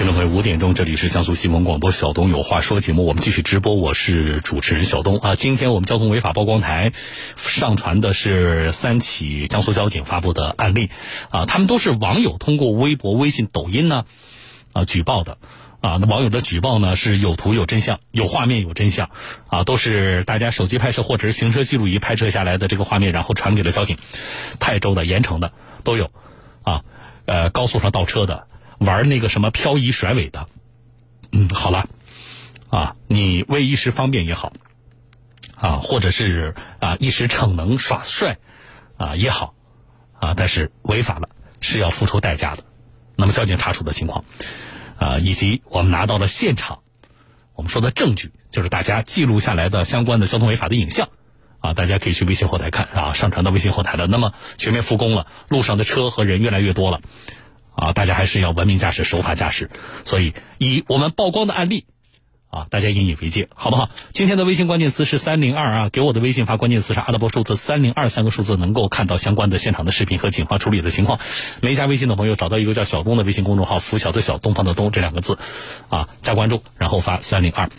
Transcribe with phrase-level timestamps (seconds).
[0.00, 5.34] 听众朋友，五点钟，这里是江苏新闻广播小东有话说节目，我们继续直播，我是主持人小东啊。
[5.34, 6.92] 今天我们交通违法曝光台
[7.36, 10.88] 上传的是三起江苏交警发布的案例
[11.28, 14.06] 啊，他们都是网友通过微博、微信、抖音呢
[14.72, 15.36] 啊举报的
[15.82, 15.98] 啊。
[16.00, 19.10] 那网友的举报呢是有图有真相，有画面有真相
[19.48, 23.98] 啊，都是大家手机拍摄或者是行车记录仪拍摄下来的这个画面，然后传给了交警。
[24.60, 25.52] 泰州的、盐城的
[25.84, 26.10] 都有
[26.62, 26.84] 啊，
[27.26, 28.46] 呃，高速上倒车的。
[28.80, 30.48] 玩那个什么漂移甩尾的，
[31.32, 31.88] 嗯，好了，
[32.70, 34.54] 啊，你为一时方便也好，
[35.54, 38.38] 啊，或者是啊一时逞能耍帅，
[38.96, 39.54] 啊也好，
[40.18, 41.28] 啊，但是违法了
[41.60, 42.64] 是要付出代价的。
[43.16, 44.24] 那么交警查处的情况，
[44.96, 46.80] 啊，以及我们拿到了现场，
[47.54, 51.10] 我们说的证据，就是大家记录下来的相关的交通违法的影像，
[51.58, 54.06] 啊，大家可以去微信后台看啊，上传到微信后台的。
[54.06, 57.02] 那么全面复工了，路上的车和人越来越多了。
[57.80, 59.70] 啊，大家还是要文明驾驶、守法驾驶。
[60.04, 61.86] 所以，以我们曝光的案例，
[62.50, 63.88] 啊，大家引以为戒，好不好？
[64.10, 71.20] 今天的微信关键词是三零二啊，给我的微信发关键词是阿拉伯数字三零二三个数字，能够看到相关的现场的视频和警方处理的情况。
[71.62, 75.38] 没加微信的朋友，找到一个叫小东的微信公众号，拂晓的小东方的东这两个字，
[75.88, 77.70] 啊，加关注，然后发三零二。